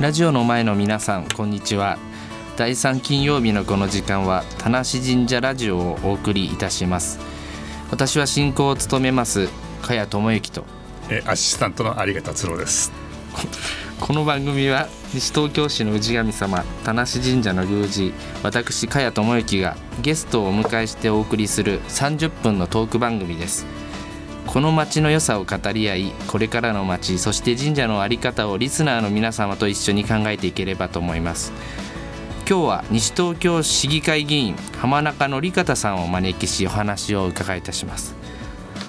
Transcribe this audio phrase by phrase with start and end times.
[0.00, 1.98] ラジオの前の皆さんこんにちは。
[2.56, 7.20] 第3金曜日のこの時間は田無神社ラジオをお送りいたします。
[7.90, 9.50] 私は進行を務めます
[9.82, 10.64] 茅智之と。
[11.10, 12.92] えアシスタントの有賀達郎です。
[14.00, 23.66] この番組は西東京市の氏神様田無神社の宮司私茅智之がゲストをお迎えしてお送りする30分のトーク番組です
[24.52, 31.52] この町の良さを語り合いこれからの町そして神社の在り方をリスナーの皆様と一緒に考えていければと思います。
[32.48, 38.16] 今日は西東京市議会議員浜中則方さんをお招きしお話を伺いいたします。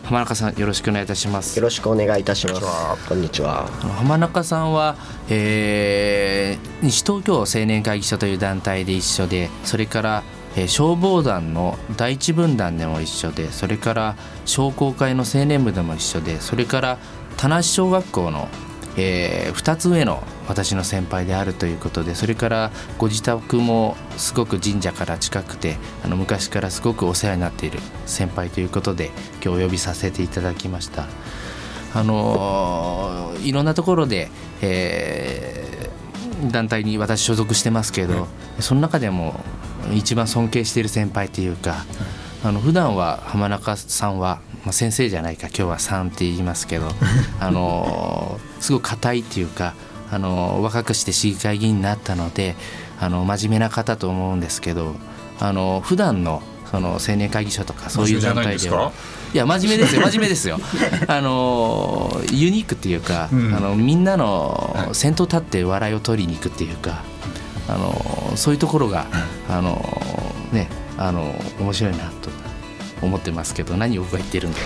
[0.04, 1.56] 浜中さんよろしくお願いいたします。
[1.58, 3.08] よろしくお願いいたします。
[3.08, 3.68] こんにちは。
[4.00, 4.96] 浜中さんは、
[5.30, 10.24] えー、西東京青年会議所という団体で一緒でそれから
[10.56, 14.16] えー、消防団の第一分団でも一緒でそれから
[14.46, 16.98] 商工会の青年部でも一緒でそれから
[17.38, 18.50] 田無小学校の、
[18.98, 29.12] えー、2つ上の私の先輩であるということでそれからご自宅もすごく神社から近くてあの昔からすごくお世話になっている先輩ということで
[29.44, 31.08] 今日お呼びさせていただきました。
[31.94, 34.30] あのー、いろんなところで、
[34.62, 38.28] えー、団体に私所属してますけど、
[38.60, 39.42] その中でも
[39.94, 41.86] 一番尊敬している先輩というか、
[42.44, 46.90] あの普段は浜中さんは、まあ、先生じゃないか今日はさんって言いますけど
[47.40, 49.76] あのすごく硬いっていうか
[50.12, 52.56] あの若くして市議会議員になったので
[53.00, 54.96] あの真面目な方と思うんですけど
[55.40, 58.92] あの普段のその青年会議所とかそういう団体では。
[59.34, 60.60] いや真面目ですよ 真面目ですよ。
[61.08, 67.04] あのユニークっていうか、うん、あのみんなの先頭立って笑いを取りに行くっていうか
[67.72, 69.08] あのそういうところが
[69.50, 69.82] あの
[70.52, 70.68] ね
[70.98, 72.30] あの面白いなと
[73.02, 74.60] 思ってますけど何を僕が言ってるんだ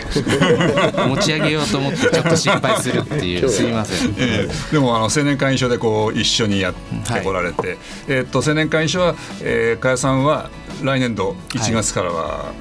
[1.08, 3.50] 持ち上げようと思ってちょっと心配するっていう。
[3.50, 7.78] すみません、えー、でもあの青年会員所でこう一緒にやってこられて、はい、
[8.08, 10.50] えー、っと青年会員所は、えー、加谷さんは
[10.82, 12.52] 来年度1月からは、は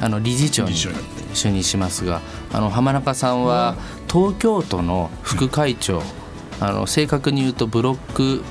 [0.00, 2.22] い、あの理事長に就任しますが
[2.52, 3.76] あの浜中さんは
[4.10, 6.02] 東京都の副会長、
[6.60, 8.42] あの正確に言うとブロック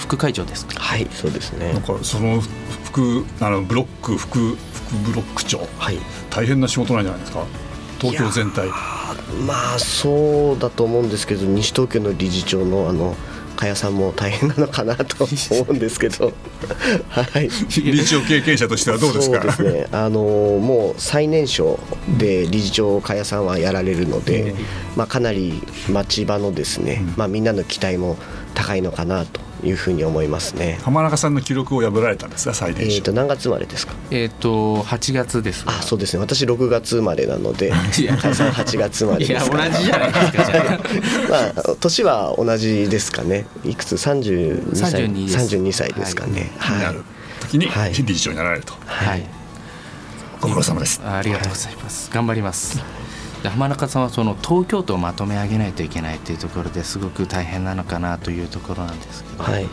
[0.00, 1.72] 副会長ですはいそうですね。
[1.72, 2.40] なんかその
[2.84, 5.98] 副あのブロック副副ブロック長、はい、
[6.30, 7.44] 大変な仕事なんじゃないですか？
[8.00, 8.68] 東京全体。
[9.46, 13.16] まあそうだと思うんですけど西東京の理事長のあの
[13.56, 16.30] 加谷さんも大変なのかなと 思うんですけど、
[17.08, 17.48] はい、
[17.82, 19.40] 理事長経験者としてはどうですか？
[19.50, 19.86] そうですね。
[19.92, 21.78] あのもう最年少
[22.18, 24.54] で理事長加谷さんはやられるので、
[24.94, 28.18] まあ、かなり町場のですね、まあ、みんなの期待も
[28.54, 30.78] 高いのかなというふうに思いますね。
[30.82, 32.54] 浜中さんの記録を破られたんですか？
[32.54, 33.94] 最年少えっ、と何月生まれですか？
[34.10, 36.20] えっ、と8月ですあそうですね。
[36.20, 37.72] 私6月生まれなので。
[38.20, 39.56] 加さん8月生まれですか。
[39.56, 40.80] ら同じじゃないですか
[41.30, 43.46] まあ年は同じですかね。
[43.64, 44.92] いくつ？32歳。
[45.06, 46.50] 32歳ですかね。
[46.58, 47.02] はい、なる
[47.40, 47.68] 時に
[48.04, 48.74] 理事長になられると。
[48.86, 49.24] はい。
[50.40, 51.00] ご苦労様です。
[51.04, 52.78] ありがとうございます、頑張ります
[53.42, 59.44] で浜中さんはその東京都をまとめ上げないといけないというところですごく大変なのかなというところなんですけど。
[59.44, 59.66] はい。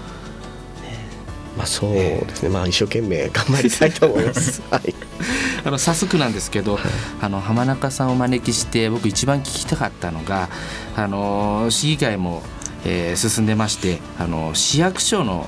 [1.58, 4.62] まあ、そうですね、まあ、一生懸命頑張りたいと思います。
[4.72, 4.96] はい、
[5.64, 6.84] あの早速なんですけど、はい、
[7.22, 10.50] あの浜中さんをお招きして僕一番聞きたかったのが
[10.96, 12.42] あの市議会も、
[12.86, 15.48] えー、進んでましてあの市役所の、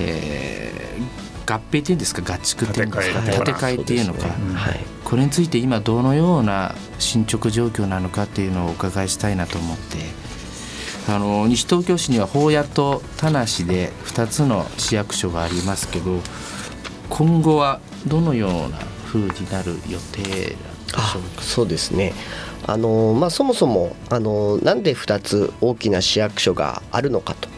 [0.00, 2.34] えー、合併っていうんですか？
[2.34, 3.22] 合築っていうんですか？
[3.22, 4.32] 建て替えっていうのか、ね。
[4.54, 10.28] はい、これについて今どのような進捗状況なのかっていうのをお伺いしたいなと思って。
[11.10, 16.20] あの西東京市には法屋と田無で2つの市役所がありますけど
[17.08, 20.56] 今後はどのような風になる予定でしょ
[20.90, 21.02] うか？
[21.40, 22.12] そうですね。
[22.66, 27.48] あのまあ、そもそもあのなんで2つ大きな市役所があるのかと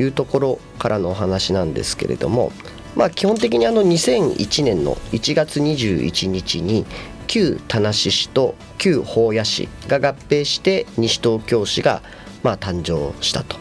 [0.00, 2.52] いうところからのお話なんですけれども
[2.96, 6.84] まあ、基本的にあの2001年の1月21日に
[7.26, 12.02] 旧田無市と旧保谷市が合併して西東京市が
[12.42, 13.56] まあ誕生したと。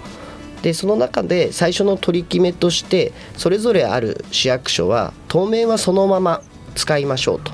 [0.63, 6.41] でその中で最初の取り決めとしてそれぞれある市役所は当面はそのまま
[6.75, 7.51] 使いましょうと。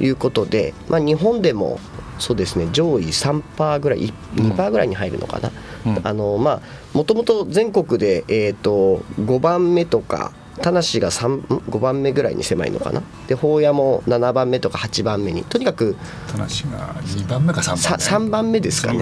[0.00, 1.78] いうことで、まあ、日本でも
[2.18, 5.50] そうですね上位3%ぐらい2%ぐらいに入るのかな、
[5.86, 5.96] うん。
[5.96, 6.60] うん、あのまあ
[6.92, 13.02] もともと全国で、えーと5番目とか田無が5番目ぐらいに狭いのかな？
[13.26, 15.44] で法屋も7番目とか8番目に。
[15.44, 15.96] とにかく
[16.28, 18.98] 田無が2番目か3番目？3番目ですかね。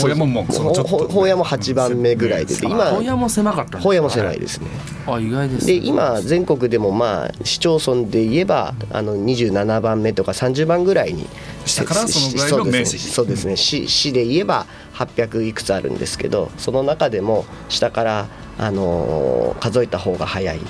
[0.00, 4.68] 法屋ももう法屋も8番目ぐらいで今法屋も狭かった法屋も狭いですね。
[5.06, 11.26] あ意外ですで今全国でもまあ市町村で言えばあの27番目とか30番ぐらいに
[11.64, 13.56] 下からそのぐらいの面積そうですね。
[13.56, 18.26] 市市で言えば800いくつあるんですけどその中でも下から
[18.58, 20.60] あのー、数えた方が早い、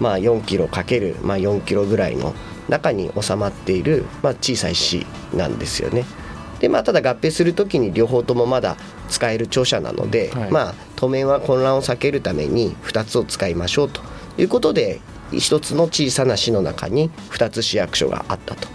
[0.00, 2.34] まあ、4キロかける、まあ、4キロぐらいの
[2.68, 6.04] 中に収まっている、まあ、小さい市なんですよね。
[6.60, 8.76] でまあ、ただ合併する時に両方ともまだ
[9.10, 14.00] 使える庁舎なので、はい、まあ、当面は混乱を避けるために2つを使いましょうと。
[14.38, 15.00] いうことで
[15.32, 18.68] 1つの小さな市の中に2つ市役所があったと。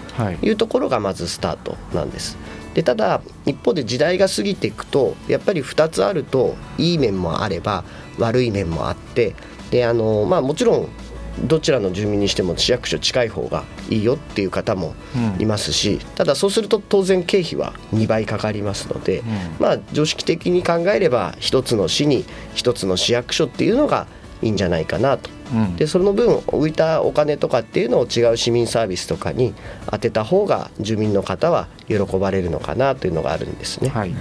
[0.43, 2.37] いうところがまずスタートなんです。
[2.73, 7.83] でただ一方で時代が過ぎていくとやっぱり2つあるといい面もあれば
[8.17, 9.35] 悪い面もあって
[9.71, 10.89] であの、まあ、もちろん
[11.39, 14.95] どちらの住民にしても市役所近い方がいいよっていう方も
[15.39, 19.25] いますし、うん、ただそうすると当然経費は2倍かかりますので、うん、
[19.59, 24.07] まあ常識的に考えれば一つの市に一つの市役所っていうのが
[24.41, 29.53] いいんじゃないかなと、うん、でその分浮いたお金とかっていうのを違う市民サービスとかに
[29.89, 33.89] 当てた方が住民の方は喜ばれるのかなというのがあるんですね。
[33.89, 34.13] はい。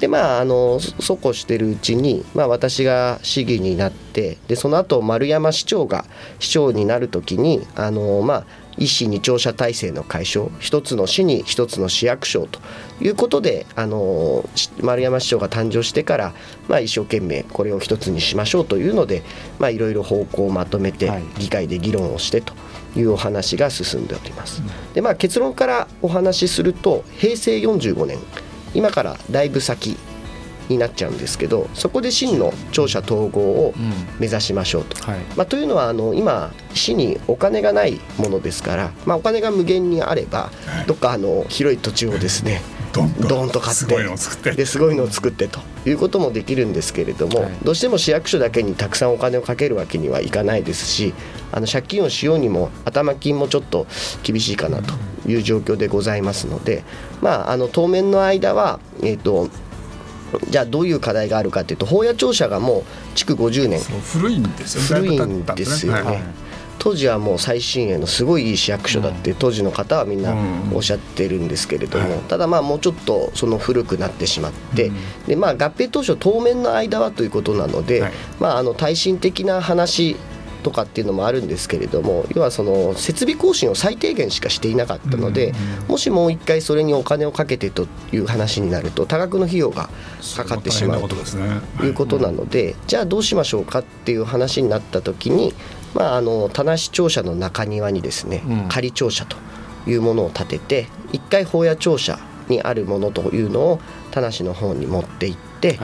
[0.00, 6.04] でまああのそうこうしてるうちに、まあ、私が市議になってでその後丸山市長が
[6.38, 8.44] 市長になる時にあのまあ
[8.78, 12.60] 一市二庁舎体制の解消一つの市に一つの市役所と
[13.00, 14.48] いうことであの
[14.80, 16.34] 丸山市長が誕生してから、
[16.68, 19.22] まあ、一生懸命これを一つにしましょうというので
[19.60, 22.54] いろいろ方向をまとめて議会で議論をしてと
[22.96, 24.62] いうお話が進んでおります。
[24.94, 28.18] でまあ、結論からお話しすると平成45年
[28.74, 29.96] 今からだいぶ先
[30.68, 33.74] になっちゃうんですけどそこで真の庁舎統合を
[34.18, 34.96] 目指しましょうと。
[34.98, 40.50] うんはい、まあ、というのはあの今市にお金がないものですから、まあ、お金が無限にあれば、
[40.86, 42.62] どっかあの広い土地をですね、
[42.92, 43.04] ド
[43.44, 44.52] ンと買ってすごいのを作って。
[44.52, 51.14] ですごいのを作ってということもできるんですけれども、はい、どうしても市役所だけにたくさんお金をかけるわけにはいかないですし
[51.52, 53.86] あの借金をしようにも頭金もちょっと
[54.22, 54.94] 厳しいかなと
[55.26, 56.82] いう状況でございますので、
[57.20, 59.48] まあ、あの当面の間は、えーと
[60.48, 62.84] じゃあどういう課題があるかというと法屋庁舎がもう
[63.14, 63.80] 築50年。
[63.80, 65.00] 古いんですよ。
[65.00, 65.94] 古いんですよ。
[65.94, 66.22] ね、はい、
[66.78, 70.34] 当時はもう最新鋭のすごいいい市役所だって当時の方はみんな
[70.72, 74.90] おっしゃってるんですけれども、ただまあもうちょっとその古くなってしまって、
[75.26, 78.04] でまあ合併当初当面の間はということなので、
[78.38, 80.16] まああの耐震的な話
[80.68, 85.54] とかっていうのもあるんですけれども要はその設備更新を最低限しかしていなかったので、
[85.88, 89.88] もしもう一回それにお金をかけてという話になると多額の費用が
[90.36, 91.16] かかってしまうと
[91.84, 95.54] いうことなので、じゃあどうしましょうかっていう話になった時に、
[95.94, 99.36] まあ、あの田無庁舎の中庭にですね、仮庁舎と
[99.86, 102.18] いうものを建てて一回法屋庁舎
[102.48, 103.80] にあるものというのを
[104.10, 105.78] 田無の方に持っていって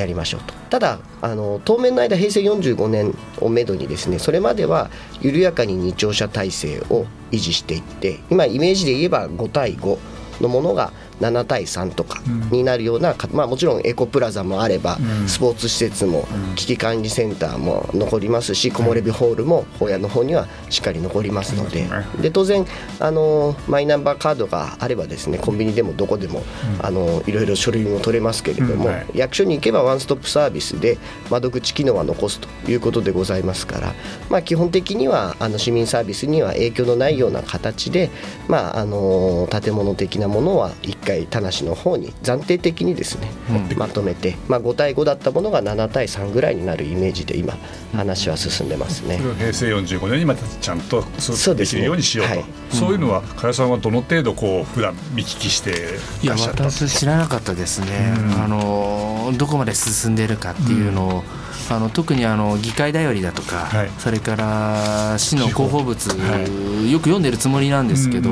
[0.00, 0.54] やりましょうと。
[0.70, 9.98] ただあの当面の間平成45年をめどにですねそれまでは緩やかに二庁舎体制を維持していって今イメージで言えば5対5
[10.40, 12.20] のものが7対3とか
[12.50, 16.26] になるような、まあ、もちろんエコプラザもあれば、スポーツ施設も
[16.56, 21.86] 危機管理センターも残りますし木漏れ日ホールも法屋の方にはしっかり残りますので。
[22.20, 22.64] で当然
[22.98, 26.42] あのマイナンバーカードがあればですねコンビニでもどこでも、
[26.82, 30.98] あのいろいろ書類も取れますけれども、役所に行けばワンストップサービスで
[31.30, 33.94] 窓口機能は残すということでございますから、
[34.28, 38.10] まあ、基本的にはあの市民サービスには影響のないような形で、
[38.48, 47.54] まあ、あの建物的なものは1回回田無の方に暫定的にですね、うん、まとめて、まあ、5対5だったものが7対3ぐらいになるイメージで今
[47.92, 61.22] 話は進んでますね、うん、平成45年にまたちゃんとそうできるようにしようと、ねはい、そういうのは加谷さんはどの程度こう普段見聞きしていや私知らなかったですね、あのどこまで進んでいるかっていうのを、
[61.70, 66.38] あの特にあの議会だよりだとか、はい、それから市の広報物、は
[66.86, 68.30] い、よく読んでるつもりなんですけど、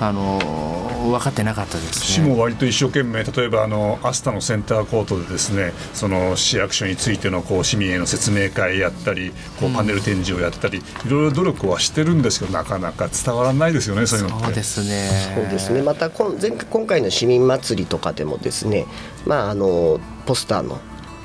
[0.00, 0.38] あの
[1.10, 15.08] 分かってなかったです、ね、市も割と一生懸命例えばあのアスタのセンターコートでですねその市役所についてのこう市民への説明会やったりこうパネル展示をやったり、うん、いろいろ努力はしてるんですけどなかなか伝わらないですよねそういうのそうですね。
[15.34, 15.82] そうですね。
[15.82, 18.86] また今前今回の市民祭りとかでもですね
[19.26, 20.80] まああのポスターの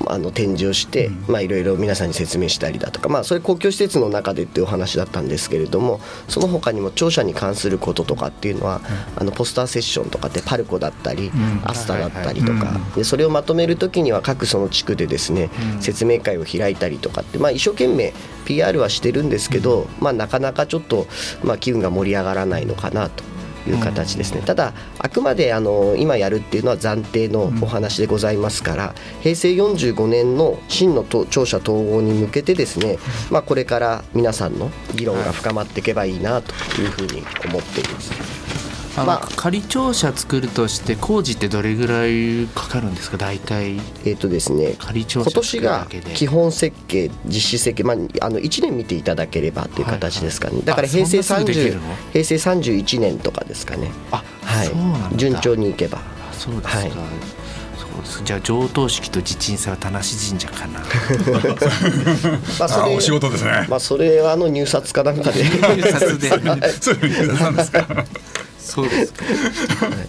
[0.06, 8.80] あの展示をしていろいろ皆さんに説明したりだとか、まあ、それ公共施設の中でっていうお話だったんですけれどもその他にも庁舎に関することとかっていうのは、
[9.16, 11.30] あのポスターセッションとかってパルコだったり、
[11.64, 18.12] アスタだったりとか、でそれをまとめる時には各その地区でですね、説明会を開いたりとかって、まあ、一生懸命
[18.44, 21.06] PR はしてるんですけど、まあ、なかなかちょっと、
[21.42, 23.24] まあ、機運が盛り上がらないのかなと。
[23.66, 32.98] いう形ですね、ただあくまであの今やるっていうのは暫定のお話でございますから、平成45年の真の庁舎統合に向けてですね、
[33.30, 38.12] まあ、これから皆さんの議論が深まっていけばいいなというふうに思っています。
[38.12, 38.14] あ
[38.54, 39.28] のまあ。
[39.36, 43.16] 仮庁舎作るとして工事ってどれぐらいかかるんですか？
[43.16, 43.80] 大体。
[44.04, 44.74] えっ、とですね。
[44.78, 51.96] 仮庁舎今年が基本設計実施設計、まあ、あの1年見ていただければっていう形ですかね、だからあ平成そんなすぐできる30の？
[52.12, 53.90] 平成31年とかですかね。
[54.10, 54.66] あ、はい。
[54.66, 55.16] そうなんだ。
[55.16, 55.98] 順調にいけば。
[55.98, 56.90] あそうですか、はい。
[56.90, 60.80] そうですじゃあ上等式と地鎮祭は田無神社かな。
[62.58, 63.66] まあそれあお仕事ですね。
[63.68, 65.44] まあそれはあの入札かなんかで。
[65.44, 66.28] 入札で。
[66.80, 67.86] そういう意味なんですか？
[68.72, 69.12] そうです。
[69.12, 69.24] か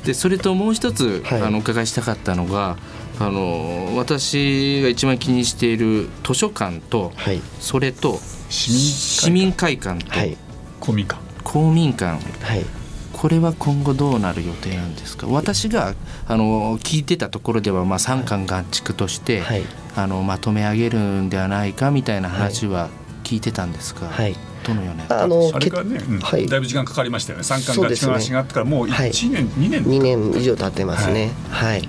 [0.06, 1.42] でそれともう一つ、はい。
[1.42, 2.78] あのお伺いしたかったのが
[3.20, 7.42] あの私が一番気にしている図書館と、はい。
[7.60, 10.38] それと市民市民会館とはい。
[10.80, 11.22] 公民館。
[11.44, 12.20] 公民館。
[12.44, 12.66] はい。
[13.14, 15.28] これは今後どうなる予定なんですか？
[15.28, 15.94] 私が
[16.28, 19.64] あの聞いてたところでは、まあ、三館合築として、はい。
[19.96, 22.90] あのまとめ上げるんではないかみたいな話は
[23.26, 26.48] 聞いてたんですが、はいどのようなあのあれからね、うんはい。
[26.48, 27.44] だいぶ時間かかりましたよね。
[27.44, 28.12] 三巻がそうですね。
[28.12, 29.10] 話があってからもうはい。
[29.10, 29.84] 一年、二年。
[29.84, 31.88] 2年以上経ってますね、はい。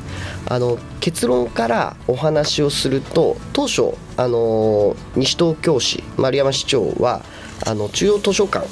[0.49, 7.23] あの結論からお話をすると当初あの西東京市丸山市長は
[7.65, 8.67] あの中央図書館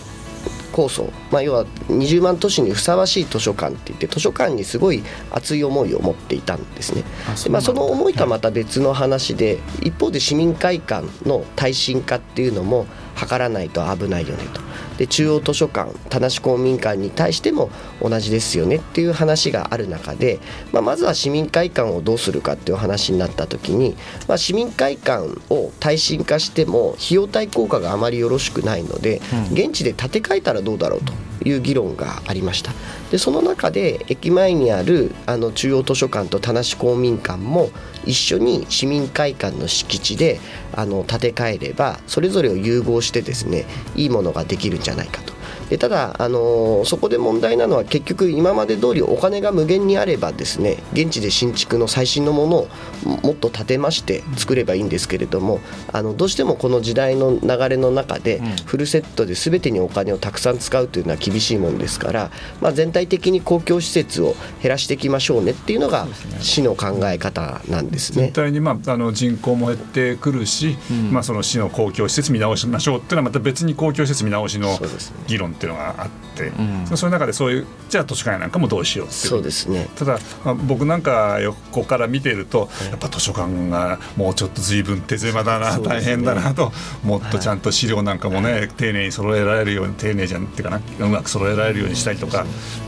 [0.71, 7.05] 構想、まあ、要は20万都市にふさわしい図書館って言って図書館にすごい熱い思いを持っていたんですね。
[7.29, 12.87] あでまあ、その思いとはままた別の話で、一方で市民会館の耐震化っていうのも
[13.27, 14.61] 図らないと危ないよねと。
[14.99, 17.71] で中央図書館田無公民館に対しても
[18.03, 20.39] 同じですよねっていう話がある中で、
[20.73, 23.97] まあ、まずは市民会館をどうするかっていう話になった時に、
[24.29, 29.55] まあ、市民会館を耐震化しても費用対効果があまりよろしくないので、うん。
[29.55, 31.13] 現地で建て替えたらどうだろうと
[31.49, 32.73] いう議論がありました。
[33.11, 37.71] でその中で駅前にあるあの中央図書館と田無公民館も
[38.05, 40.41] 一緒に市民会館の敷地で
[40.73, 45.35] あの建て替えればそれぞれを融合してですねいいものができるるんじゃないかと。
[45.69, 52.69] でただ、あのそこで問題なのは結局今まで通りお金が無限にあればですね現地で新築の最新のものを
[53.05, 55.61] もっと建てまして作ればいいんですけれども
[55.93, 58.61] あのどうしてもこの時代の流れの中でうん。
[58.67, 62.31] フルセットで全てにお金をたくさん使うというのは厳しいものですから、
[62.61, 66.07] まあ、全体的に公共施設を減らしていきましょうねっていうのが
[66.41, 68.25] 市の考え方なんですね。
[68.25, 68.33] 全。
[68.33, 71.13] 体に、まあ、あの人口も減ってくるし、ん。
[71.13, 74.79] まあ、その市の公共施設見直しましょうっていうのはまた別に公共施設見直しの
[75.27, 76.97] 議論っていうのがあって、ん。
[76.97, 79.29] そういう中でそういうじゃあ図書館なんかもどうしようっていう。
[79.29, 79.89] そうですね。
[79.97, 86.73] ただ、まあ僕なんか横から見てるとやっぱ図書館がもうちょっと随分手狭だな、大変だなと
[87.05, 92.45] もっとちゃんと資料なんかもね、丁寧に揃えられるように丁寧じゃんっていうかなうまく揃えられるようにしたりとか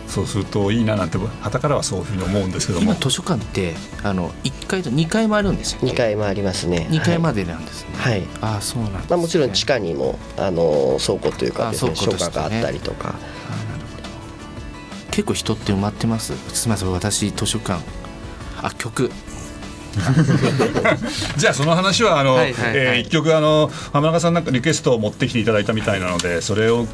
[0.09, 2.92] そうするといいななんて旗からはそういうふうに思うんですけども。
[2.92, 6.87] 今図書館ってあの1階と2階もあるんですよ、2階もありますね。
[6.90, 8.26] 2階まで、でなんですね、はい。
[8.40, 9.06] ああそうなんです、ね。
[9.11, 13.09] まあ、もちろん地下にもあの倉庫というかですねあ倉庫書家があったりとか。
[13.09, 14.09] あーなるほど。
[15.12, 16.35] 結構人って埋まってます？
[16.54, 17.82] すみません私図書館。
[18.62, 19.11] あ曲
[21.37, 22.72] じゃあその話はあの、はいはいはい。
[22.75, 26.87] えー一曲あの浜中さんなんかリクエストを持ってきていただいたみたいなのでそれを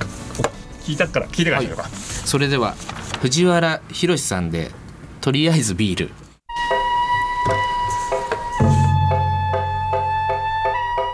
[0.86, 1.88] 聞いたから聞いてからにしようか、
[2.24, 2.74] それでは
[3.20, 4.70] 藤原宏さんで
[5.20, 6.10] とりあえずビール。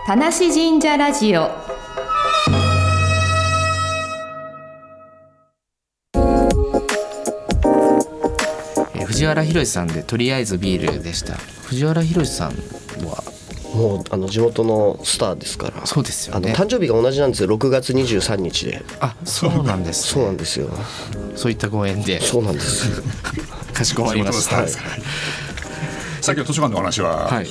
[0.07, 1.64] 田無神社ラジオ
[9.25, 11.33] 藤原宏さんでとりあえずビールでした。
[11.33, 12.51] 藤原宏さん
[13.07, 13.23] は？
[13.73, 15.83] もうあの地元のスターですから。
[15.87, 17.49] そうですよあのね誕生日が同じなんですよ。
[17.49, 18.83] 6月23日で。
[18.99, 20.69] あそうなんです、そうなんですよ。
[21.35, 22.21] そういったご縁で。
[22.21, 23.03] そうなんですよ。
[23.73, 24.41] かしこまりました。
[24.41, 24.89] 地元のスターですから。
[26.21, 27.47] さっきの図書館の話は、はい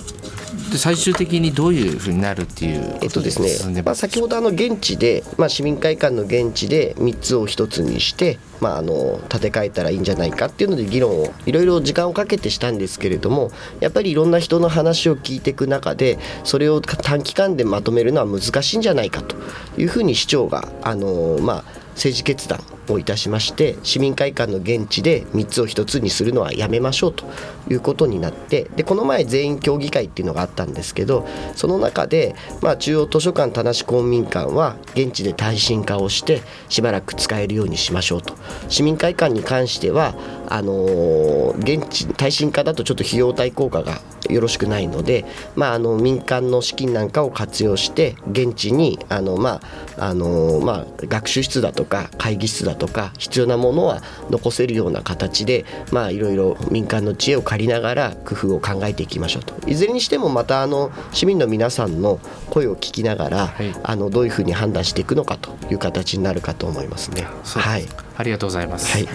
[0.70, 3.82] で最終的にどういうふうになるっていうえっとですね。
[3.82, 19.36] まあ、先ほどあの現地で、まあ、市民会館の現地で3つを1つにして、まあ、あの建て替えたらいいんじゃないかっていうので議論をいろいろ時間をかけてしたんですけれどもやっぱりいろんな人の話を聞いていく中でそれを短期間でまとめるのは難しいんじゃないかと
[19.78, 22.60] いうふうに市長があの、まあ、政治決断
[22.92, 27.24] をいたしまして市民会館の現地で3つを1つにするのはやめましょうと
[27.68, 38.34] いうことになってでこの前全員協議会っていうのがあったんですけどその中で、まあ、中央図書館田無公民館は現地で耐震化をしてしばらく使えるようにしましょうと。
[38.68, 40.14] 市民会館に関しては
[40.48, 45.24] あのー現地耐震化だとちょっと費用対効果がよろしくないので、
[45.54, 49.60] まあ、あの民間の資金なんかを活用して現地にあの、ま
[49.98, 59.54] ああのまあ、学習室だとか会議室だだとか必要なものは残せるような形でまあいろいろ民間の知恵を借りながら工夫を考えていきましょうと。
[59.68, 63.72] いずれにしてもまたあの市民の皆さんの声を聞きながら、はい。
[63.82, 67.26] あのどういうふうに判断していくのかという形になるかと思いますね。
[67.44, 67.58] す。
[67.58, 69.08] はい、ありがとうございます、はい。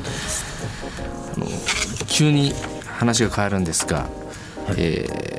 [2.07, 2.53] 急に
[2.85, 4.07] 話が変わるんですが、
[4.77, 5.29] えー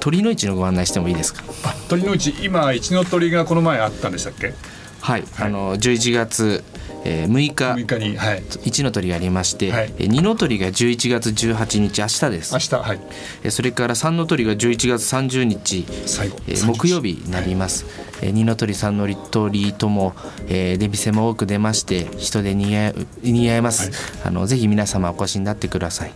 [0.00, 1.42] 鳥の市のご案内してもいいですか？
[1.64, 4.54] あ鳥の市今一の鳥がこの前あったんでしたっけ？
[5.00, 6.62] はい、あの11月、
[7.04, 8.42] えー6日6日にはい。
[8.64, 9.92] 一の鳥がありまして、はい。
[9.98, 12.54] えー二の鳥が11月18日明日です。
[12.54, 13.00] 明日はい。
[13.42, 16.36] えーそれから三の鳥が11月30日最後。
[16.46, 17.86] えー木曜日になります、
[18.22, 20.14] えー二の鳥三の鳥とも、
[20.48, 22.88] えー出店も多く出まして人でにぎわ
[23.22, 23.90] いにぎわいます、
[24.24, 26.12] あのぜひ皆様お越しになってください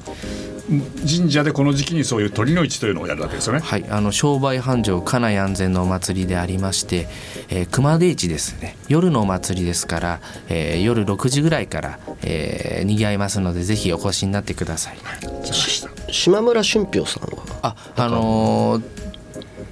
[1.07, 3.61] 神社でこの時期にそういう鳥の市というのをやるわけですよね。
[3.61, 7.09] はい、あの商売繁盛家内安全のお祭りでありまして、
[7.49, 8.77] えー熊手市ですね。
[8.89, 14.99] 夜のお祭りですから、えー夜6時ぐらいから、えー、にぎわいますのでぜひお越しになってください。
[16.11, 17.43] 島村俊平さんは？
[17.63, 19.02] ああのー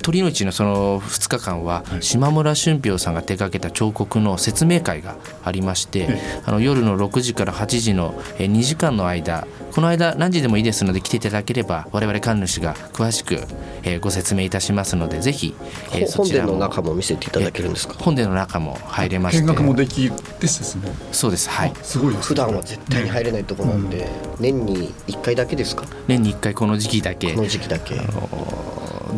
[0.02, 6.08] 鳥の市のその2日間は島村俊平さんが手掛けた彫刻の説明会がありまして
[6.46, 13.34] あの夜の6時から8時のえー2時間の間この間何時でもいいですので来ていただければ我々神主が詳しく
[13.82, 15.54] えーご説明いたしますのでぜひ
[15.92, 17.94] えーそ本ちらも殿の中も見せていただけるんですか？
[17.98, 19.42] 本殿の中も入れまして。
[19.42, 20.92] 見学もできですね。
[21.12, 21.72] そうですはい。
[21.82, 22.26] すごいですね。
[22.28, 25.82] 普段は絶対に入れないところなんで、年に1回だけですか？
[25.82, 27.34] こ年に1回この時期だけ。
[27.34, 27.94] の時期だけ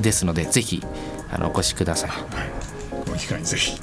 [0.01, 0.83] ですのでぜひ
[1.31, 2.11] あのお越しください。
[3.05, 3.79] この機会にぜひ。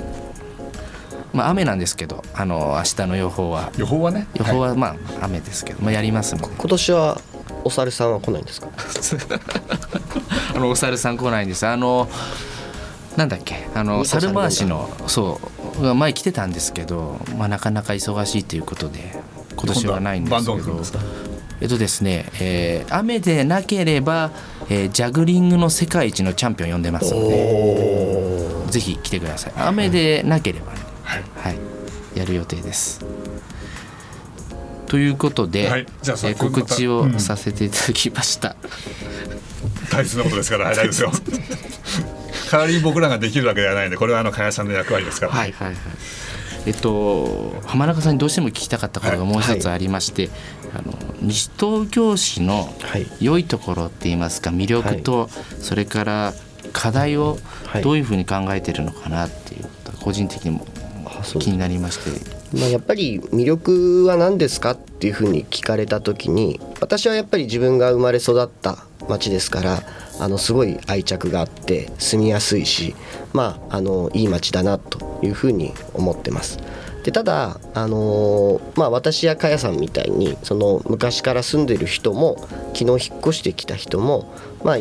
[1.34, 3.72] まあ雨なんですけどあの明日の予報は。
[3.78, 4.28] 予報はね。
[4.36, 4.70] 予報はい。
[4.72, 6.48] はまあ雨ですけど、まあ、やりますので。
[6.58, 7.22] 今年は
[7.64, 8.68] お猿さんは来ないんですか？
[10.56, 11.66] あのお猿さん来ないんです。
[11.68, 12.10] あの
[13.18, 13.68] なんだっけ？
[13.76, 15.40] あの猿回しのそ
[15.80, 19.14] う前来てたんですけど、まあ、なかなか忙しいということで
[19.56, 21.00] 今年はないんですバンドけどン君ですか？
[21.62, 24.32] えっとですね、えー雨でなければ、
[24.70, 29.54] えージャグリングの世界一のチャンピオン呼んでますのでぜひ来てください。
[29.58, 30.80] 雨でなければね。
[31.04, 31.24] はい。
[31.36, 31.58] はい、
[32.18, 33.06] やる予定です。
[34.88, 35.86] ということで、はい。
[36.02, 38.56] じゃあ告知をさせていただきました。
[39.92, 41.40] 大切なことですからはい大丈夫です
[42.00, 42.10] よ。
[42.52, 45.32] 代わりに僕らができるわけではないのでこれはあの加谷さんの役割ですから。
[45.32, 45.78] はいはいはい。
[46.66, 50.30] えっと浜中さんにどうしても聞きたかったことがもう一つありまして、
[50.74, 53.08] あの西東京市のはい。
[53.20, 55.30] 良いところって言いますか魅力と、
[55.62, 56.34] それから
[56.74, 57.84] 課題をはい。
[57.84, 60.66] どういうふうに考えてるのかなっていうことが個人的にも
[61.40, 62.40] 気になりまして。
[62.58, 69.84] まあ、やっぱり魅力は何ですかっていうふうに聞かれた時に私はやっぱり自分が生まれ育った町ですから
[70.20, 72.96] あのすごい愛着があって住みやすいし
[73.34, 76.60] まああのいい町だなというふうに思ってます。
[77.04, 82.38] でただ、あのまあ、私やかやさんみたいにその昔から住んでる人も
[82.74, 84.78] 昨日引っ越してきた人も、まあ、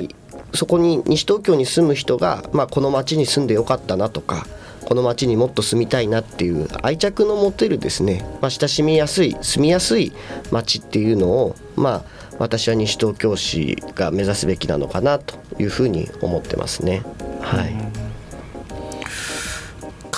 [0.52, 4.46] そこに西東京に住む人が、まあ、この町に住んでよかったなとか
[4.84, 10.12] この町にもっと住みたいなっていう愛着の持てるですね、まあ、親しみやすい住みやすい
[10.50, 12.04] 町っていうのをまあ
[12.38, 17.02] 私は西東京市が目指すべきなのかなというふうに思ってますね。
[17.40, 17.74] はい、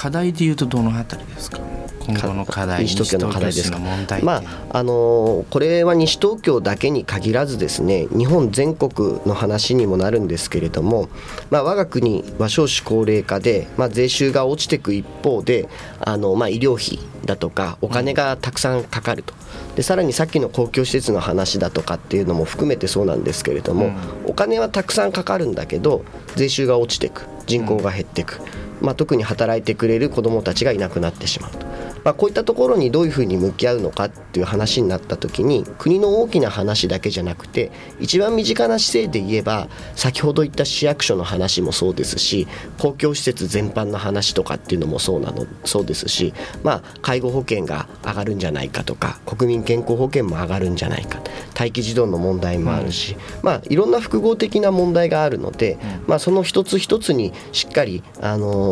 [0.00, 1.60] 課題でいうとどのあたりですか？
[2.06, 3.78] 今後の課題西東京の課題ですか？
[4.22, 11.10] まああのーこれは西東京だけに限らずですね日本全国の話にもなるんですけれども、
[11.50, 15.68] まあ、我が国は少子高齢化で、まあ、税収が落ちていく一方で
[16.00, 19.34] あの、まあ、医療費だとかお金がたくさんかかると。
[19.76, 23.92] でさらにさっきの公共施設の話だとかっていうのも含めてそうなんですけれども、
[24.24, 28.40] お金はたくさんかかるんだけど税収が落ちていく人口が減っていく、
[28.80, 31.66] まあ、特に働いてくれる子どもたちがいなくなってしまうと、
[32.04, 51.20] まあ、こういったところにどういうふうに向き合うのかっていう話になった時に国の大きな話だけじゃなくて一番身近な姿勢で言えば先ほど言った市役所の話もそうですし公共施設全般の話とかっていうのもそうなのそうですし、まあ、介護保険が上がるんじゃないかとか国民健康保険も上がるんじゃないか
[51.58, 58.69] 待機児童の問題もあるし、まあ、いろんな複合的な問題があるので、まあ、その一つ一つにしっかり、あのー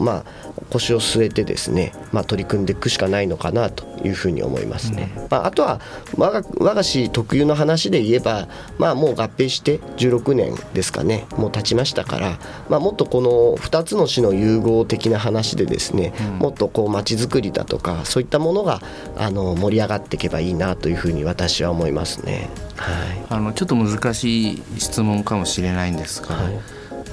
[0.00, 0.24] まあ、
[0.70, 5.10] 腰を据えてですね、まあ、取り組んでいくしかないのかなというふうに思いますね。
[5.30, 5.80] まあ、あとは
[6.16, 18.80] 我が我が市特有の話で言えば、まあ、もう合併して16年ですかねもう経ちましたから、まあ、もっとこの2つの市の融合的な話でですね、もっとこう街づくりだとかそういったものが
[19.16, 22.48] あの盛り上がっていけばいいなというふうに私は思いますね。
[22.76, 26.36] はいあのちょっと難しい質問かもしれないんですが、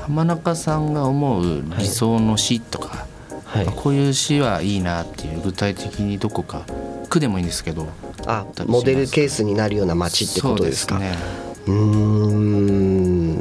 [0.06, 3.08] 浜中さんが思う理想の死とか、
[3.44, 3.66] はい。
[3.66, 6.62] こういう死はいいなっていう具体的にどこか
[7.10, 7.88] 区でもいいんですけど。
[8.28, 10.96] あモデルケースになるような街ってことですか？
[10.96, 11.18] そうね。
[11.72, 13.36] ん。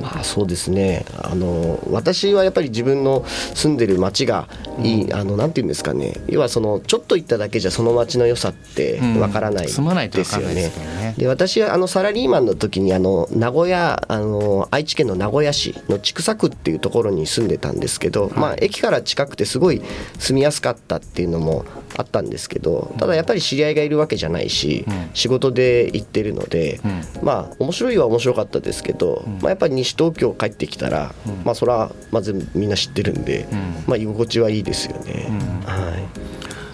[0.00, 1.04] まあそうですね。
[1.22, 4.48] あの私はやっぱり自分の住んでる町が
[4.82, 6.14] いい、あのなんていうんですかね。
[6.28, 11.14] 要はそのちょっと行っただけじゃその町の良さってわからない住まないとわですよねね。
[11.16, 19.82] で私はあのサラリーマンの時にあの名古屋あの愛知県の名古屋市の千種区っていうところに住んでたんですけど、まあ、駅から近くてすごい
[20.18, 21.64] 住みやすかったっていうのも
[21.96, 26.80] あったんですけどただやっぱり知り合いがいるわけじゃないし、仕事で行ってるので、
[27.22, 33.48] まあ面白いは面白かったですけど、まあ、やっぱり西東京帰ってきたら、まあそれはまずみんな知ってるんで、
[33.86, 35.26] まあ居心地はいいですよね、
[35.64, 35.96] は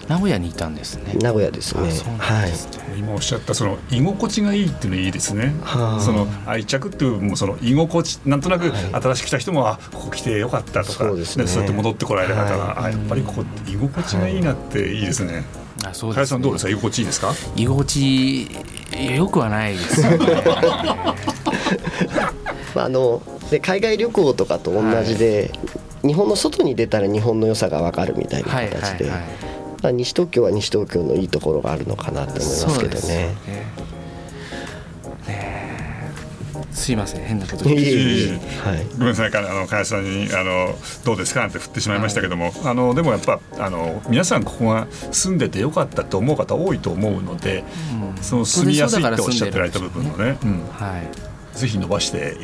[0.07, 1.13] 名古屋にいたんですね。
[1.13, 1.87] い、名古屋ですね。
[1.87, 5.53] あそうなはいんですね、今おっしゃったその居心地がいいっていうのいいですね。
[5.63, 6.01] はあ。
[6.01, 11.47] その愛着っていうもうその居心地なんとなく新しく来た人も、あここ来てよかったとかそうですね。
[11.47, 12.85] そうやって戻ってこられる方が、はい。
[12.85, 15.43] あやっぱりここ居心地がいいなっていいですね。
[15.85, 16.71] あそう林さんどうですか？
[16.71, 17.33] 居心地いいですか？
[17.55, 18.47] 居心地
[19.15, 20.17] よくはないですよね。
[22.75, 25.51] まあ、あので海外旅行とかと同じで、
[26.03, 29.29] 日本の外に出たら日本の良さが分かるみたいなはい形で、はいはい
[29.83, 33.35] まあ、西東京は西東京のいいところがあるのかなと思いますけどね。
[36.71, 37.23] すいません。
[37.23, 37.91] 変なこといえ言って。
[37.91, 38.85] いえいえはい。
[38.93, 39.35] ごめんなさい。
[39.35, 47.63] あの林さんにあのどうですかなんて振ってしまいましたけども、あのでもやっぱあの皆さんここが住んでてよかったと思う方多いと思うので、
[48.21, 50.67] その住みやすいっておっしゃってられた部分のね、うん。
[50.69, 51.57] はい。
[51.57, 52.37] ぜひ伸ばして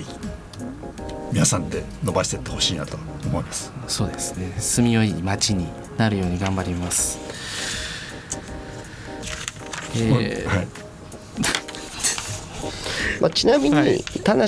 [1.31, 3.71] 皆さんで伸ばしていってほしいなと思います。
[3.87, 4.51] そうですね。
[4.57, 5.67] 住みよい街に
[5.97, 7.19] なるように頑張ります
[9.95, 10.55] えー。
[10.55, 10.67] はい。
[13.21, 14.03] まあ、ちなみに、はい。
[14.23, 14.45] 田無、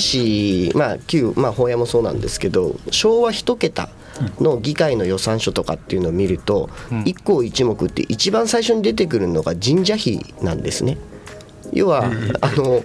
[0.74, 3.90] まあ、旧、まあ、法屋もそうなんですけど昭和一桁
[4.40, 6.70] の議会の予算書とかっていうのを見ると、
[7.06, 10.98] 一項一目って一番最初に出てくるのが神社費なんですね。
[11.74, 12.84] 要は、あの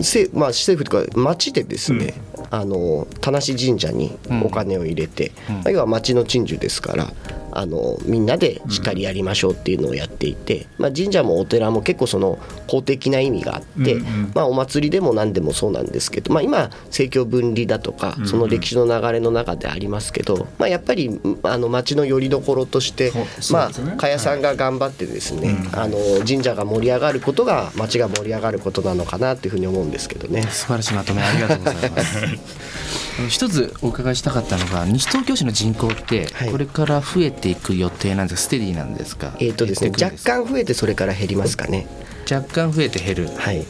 [0.00, 2.14] せまあ、政府とか町でですね、
[2.50, 5.32] あの田無神社にお金を入れて、
[5.66, 7.12] 要は町の鎮守ですから
[7.58, 14.32] あのみんなでしっかりやりましょうっていうのをやっていて、まあ、神社もお寺も結構その公的な意味があって、うんうん。
[14.34, 23.66] まあ、お祭りでも何でもそうなんですけど、まあ、今政教分離だとかその歴史の流れの中でありますけど、まあ、やっぱりあの町の拠り所としてそうそうま
[24.14, 30.42] あさんが頑張ってですね、あの神社が盛り上がることが町が盛り上がることなのかなっていうふうに思うんですけどね。
[30.42, 36.50] 素晴らしいまとめありがとうございます 一つお伺いしたかったのが西東京市の人口ってはい。
[36.50, 38.44] これから増えていく予定なんですか？
[38.44, 39.34] ステディなんですか？
[39.40, 41.86] えーとですね、若干増えてそれから減りますかね。
[42.30, 43.28] 若干増えて減る。
[43.36, 43.64] はい、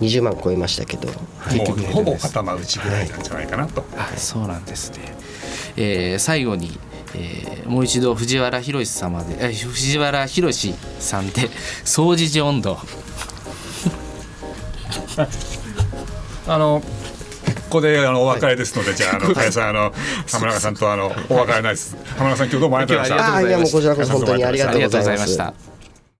[0.00, 1.08] 20万超えましたけど、
[1.50, 3.84] 結局もうほぼ頭打ちぐらいなんじゃないかなと。
[3.96, 4.98] あそうなんですね、
[5.76, 6.78] えー最後に、
[7.14, 11.48] えーもう一度藤原宏様でえ藤原宏さんで
[11.84, 12.78] 総持寺温度
[16.46, 16.82] あの
[17.66, 19.92] ここであのお別れですので、じゃああの林さんあの
[20.30, 21.96] 浜中さんとあのお別れないです。
[22.16, 23.48] 浜中さん今日どうもありがとうございました。
[23.48, 25.75] いやもうこちらこそ本当にありがとうございました